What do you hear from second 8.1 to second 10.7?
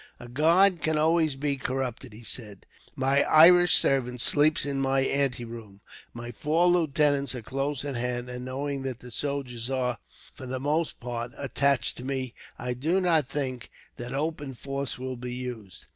and knowing that the soldiers are, for the